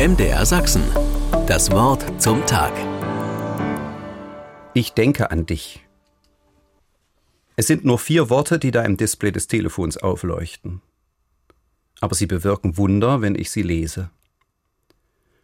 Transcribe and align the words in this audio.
MDR 0.00 0.46
Sachsen. 0.46 0.82
Das 1.46 1.70
Wort 1.72 2.22
zum 2.22 2.46
Tag. 2.46 2.72
Ich 4.72 4.94
denke 4.94 5.30
an 5.30 5.44
dich. 5.44 5.86
Es 7.56 7.66
sind 7.66 7.84
nur 7.84 7.98
vier 7.98 8.30
Worte, 8.30 8.58
die 8.58 8.70
da 8.70 8.82
im 8.82 8.96
Display 8.96 9.30
des 9.30 9.46
Telefons 9.46 9.98
aufleuchten. 9.98 10.80
Aber 12.00 12.14
sie 12.14 12.24
bewirken 12.24 12.78
Wunder, 12.78 13.20
wenn 13.20 13.34
ich 13.34 13.50
sie 13.50 13.60
lese. 13.60 14.08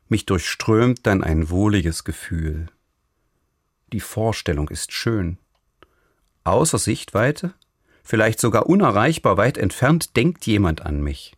Mich 0.08 0.24
durchströmt 0.24 1.06
dann 1.06 1.22
ein 1.22 1.50
wohliges 1.50 2.04
Gefühl. 2.04 2.68
Die 3.92 4.00
Vorstellung 4.00 4.70
ist 4.70 4.90
schön. 4.90 5.36
Außer 6.44 6.78
Sichtweite, 6.78 7.52
vielleicht 8.02 8.40
sogar 8.40 8.70
unerreichbar 8.70 9.36
weit 9.36 9.58
entfernt, 9.58 10.16
denkt 10.16 10.46
jemand 10.46 10.80
an 10.80 11.02
mich. 11.02 11.36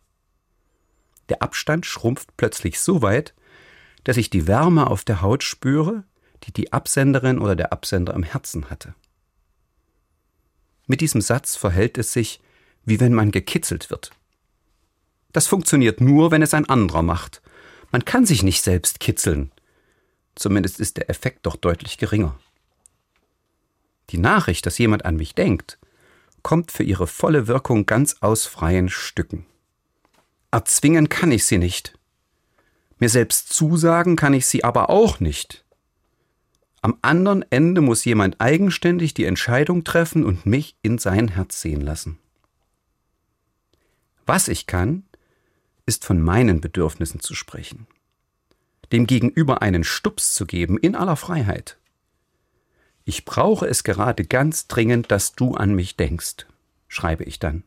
Der 1.29 1.41
Abstand 1.41 1.85
schrumpft 1.85 2.35
plötzlich 2.37 2.79
so 2.79 3.01
weit, 3.01 3.33
dass 4.03 4.17
ich 4.17 4.29
die 4.29 4.47
Wärme 4.47 4.87
auf 4.87 5.03
der 5.03 5.21
Haut 5.21 5.43
spüre, 5.43 6.03
die 6.43 6.51
die 6.51 6.73
Absenderin 6.73 7.39
oder 7.39 7.55
der 7.55 7.71
Absender 7.71 8.13
im 8.13 8.23
Herzen 8.23 8.69
hatte. 8.69 8.95
Mit 10.87 11.01
diesem 11.01 11.21
Satz 11.21 11.55
verhält 11.55 11.97
es 11.97 12.13
sich, 12.13 12.41
wie 12.85 12.99
wenn 12.99 13.13
man 13.13 13.31
gekitzelt 13.31 13.89
wird. 13.89 14.11
Das 15.31 15.45
funktioniert 15.45 16.01
nur, 16.01 16.31
wenn 16.31 16.41
es 16.41 16.55
ein 16.55 16.67
anderer 16.67 17.03
macht. 17.03 17.41
Man 17.91 18.05
kann 18.05 18.25
sich 18.25 18.41
nicht 18.41 18.63
selbst 18.63 18.99
kitzeln. 18.99 19.51
Zumindest 20.33 20.79
ist 20.79 20.97
der 20.97 21.09
Effekt 21.09 21.45
doch 21.45 21.55
deutlich 21.55 21.97
geringer. 21.97 22.39
Die 24.09 24.17
Nachricht, 24.17 24.65
dass 24.65 24.79
jemand 24.79 25.05
an 25.05 25.17
mich 25.17 25.35
denkt, 25.35 25.77
kommt 26.41 26.71
für 26.71 26.83
ihre 26.83 27.05
volle 27.05 27.47
Wirkung 27.47 27.85
ganz 27.85 28.17
aus 28.21 28.47
freien 28.47 28.89
Stücken. 28.89 29.45
Erzwingen 30.51 31.09
kann 31.09 31.31
ich 31.31 31.45
sie 31.45 31.57
nicht. 31.57 31.97
Mir 32.97 33.09
selbst 33.09 33.53
zusagen 33.53 34.15
kann 34.15 34.33
ich 34.33 34.45
sie 34.45 34.63
aber 34.63 34.89
auch 34.89 35.19
nicht. 35.19 35.63
Am 36.81 36.97
anderen 37.01 37.43
Ende 37.49 37.81
muss 37.81 38.05
jemand 38.05 38.39
eigenständig 38.39 39.13
die 39.13 39.25
Entscheidung 39.25 39.83
treffen 39.83 40.25
und 40.25 40.45
mich 40.45 40.77
in 40.81 40.97
sein 40.97 41.29
Herz 41.29 41.61
sehen 41.61 41.81
lassen. 41.81 42.19
Was 44.25 44.47
ich 44.47 44.65
kann, 44.65 45.03
ist 45.85 46.05
von 46.05 46.21
meinen 46.21 46.61
Bedürfnissen 46.61 47.19
zu 47.19 47.33
sprechen, 47.35 47.87
dem 48.91 49.07
Gegenüber 49.07 49.61
einen 49.61 49.83
Stups 49.83 50.33
zu 50.33 50.45
geben 50.45 50.77
in 50.77 50.95
aller 50.95 51.15
Freiheit. 51.15 51.77
Ich 53.05 53.25
brauche 53.25 53.65
es 53.65 53.83
gerade 53.83 54.23
ganz 54.23 54.67
dringend, 54.67 55.11
dass 55.11 55.33
du 55.33 55.55
an 55.55 55.73
mich 55.73 55.97
denkst, 55.97 56.45
schreibe 56.87 57.23
ich 57.23 57.39
dann. 57.39 57.63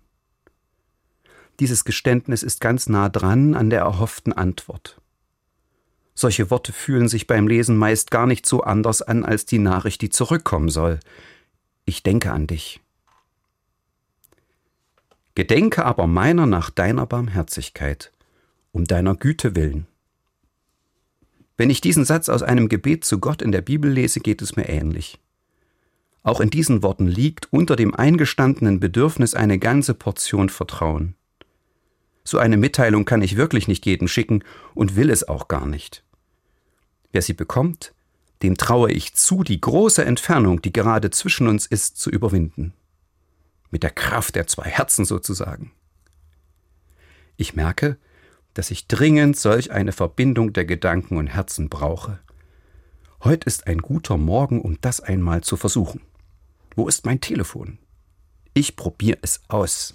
Dieses 1.63 1.85
Geständnis 1.85 2.43
ist 2.43 2.61
ganz 2.61 2.89
nah 2.89 3.09
dran 3.09 3.55
an 3.55 3.71
der 3.71 3.83
erhofften 3.83 4.33
Antwort. 4.33 5.01
Solche 6.13 6.51
Worte 6.51 6.73
fühlen 6.73 7.07
sich 7.07 7.29
beim 7.29 7.47
Lesen 7.47 7.77
meist 7.77 8.11
gar 8.11 8.27
nicht 8.27 8.47
so 8.47 8.63
anders 8.63 9.01
an 9.01 9.25
als 9.25 9.47
die 9.47 9.61
Nachricht, 9.61 10.01
die 10.03 10.11
zurückkommen 10.11 10.71
soll. 10.71 10.99
Ich 11.85 12.03
denke 12.03 12.33
an 12.33 12.49
dich. 12.49 12.81
Gedenke 15.37 15.85
aber 15.85 16.09
meiner 16.09 16.47
nach 16.47 16.69
deiner 16.69 17.07
Barmherzigkeit, 17.07 18.11
um 18.73 18.85
deiner 18.85 19.15
Güte 19.15 19.55
willen. 19.55 19.87
Wenn 21.57 21.71
ich 21.71 21.81
diesen 21.81 22.05
Satz 22.05 22.29
aus 22.29 22.43
einem 22.43 22.69
Gebet 22.69 23.05
zu 23.05 23.21
Gott 23.21 23.41
in 23.41 23.53
der 23.53 23.63
Bibel 23.63 23.89
lese, 23.89 24.19
geht 24.19 24.43
es 24.43 24.57
mir 24.57 24.69
ähnlich. 24.69 25.21
Auch 26.25 26.41
in 26.41 26.51
diesen 26.51 26.83
Worten 26.83 27.07
liegt 27.07 27.53
unter 27.53 27.77
dem 27.77 27.95
eingestandenen 27.95 28.81
Bedürfnis 28.81 29.35
eine 29.35 29.61
ganze 29.61 29.95
Portion 29.95 30.49
Vertrauen. 30.49 31.15
So 32.25 32.39
eine 32.39 32.57
Mitteilung 32.57 33.05
kann 33.05 33.23
ich 33.23 33.37
wirklich 33.37 33.69
nicht 33.69 33.85
jedem 33.87 34.09
schicken 34.09 34.45
und 34.75 34.97
will 34.97 35.11
es 35.11 35.27
auch 35.27 35.49
gar 35.49 35.67
nicht. 35.67 36.05
Wer 37.11 37.23
sie 37.23 37.35
bekommt, 37.35 37.93
dem 38.43 38.57
traue 38.57 38.91
ich 38.91 39.15
zu, 39.15 39.43
die 39.43 39.61
große 39.61 40.05
Entfernung, 40.05 40.63
die 40.63 40.73
gerade 40.73 41.11
zwischen 41.11 41.47
uns 41.47 41.67
ist, 41.67 41.99
zu 41.99 42.11
überwinden. 42.11 42.73
Mit 43.71 43.83
der 43.83 43.91
Kraft 43.91 44.35
der 44.35 44.47
zwei 44.47 44.69
Herzen 44.69 45.05
sozusagen. 45.05 45.73
Ich 47.37 47.55
merke, 47.55 47.97
dass 48.55 48.71
ich 48.71 48.87
dringend 48.87 49.37
solch 49.37 49.71
eine 49.71 49.93
Verbindung 49.93 50.53
der 50.53 50.65
Gedanken 50.65 51.17
und 51.17 51.29
Herzen 51.29 51.69
brauche. 51.69 52.19
Heute 53.23 53.47
ist 53.47 53.67
ein 53.67 53.79
guter 53.79 54.17
Morgen, 54.17 54.61
um 54.61 54.81
das 54.81 55.01
einmal 55.01 55.43
zu 55.43 55.57
versuchen. 55.57 56.01
Wo 56.75 56.89
ist 56.89 57.07
mein 57.07 57.21
Telefon? 57.21 57.79
Ich 58.55 58.77
probiere 58.77 59.19
es 59.23 59.41
aus. 59.49 59.95